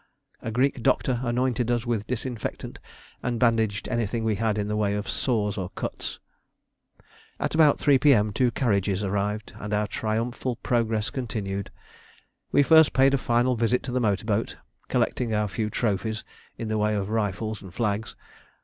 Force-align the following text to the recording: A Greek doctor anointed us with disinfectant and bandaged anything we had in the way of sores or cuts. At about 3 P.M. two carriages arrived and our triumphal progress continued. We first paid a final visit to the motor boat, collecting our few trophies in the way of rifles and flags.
A 0.41 0.49
Greek 0.49 0.81
doctor 0.81 1.21
anointed 1.23 1.69
us 1.69 1.85
with 1.85 2.07
disinfectant 2.07 2.79
and 3.21 3.39
bandaged 3.39 3.87
anything 3.87 4.23
we 4.23 4.33
had 4.37 4.57
in 4.57 4.67
the 4.67 4.75
way 4.75 4.95
of 4.95 5.07
sores 5.07 5.59
or 5.59 5.69
cuts. 5.69 6.17
At 7.39 7.53
about 7.53 7.77
3 7.77 7.99
P.M. 7.99 8.33
two 8.33 8.49
carriages 8.49 9.03
arrived 9.03 9.53
and 9.59 9.75
our 9.75 9.85
triumphal 9.85 10.55
progress 10.55 11.11
continued. 11.11 11.69
We 12.51 12.63
first 12.63 12.93
paid 12.93 13.13
a 13.13 13.19
final 13.19 13.55
visit 13.55 13.83
to 13.83 13.91
the 13.91 13.99
motor 14.01 14.25
boat, 14.25 14.57
collecting 14.87 15.35
our 15.35 15.47
few 15.47 15.69
trophies 15.69 16.23
in 16.57 16.67
the 16.67 16.79
way 16.79 16.95
of 16.95 17.09
rifles 17.11 17.61
and 17.61 17.71
flags. 17.71 18.15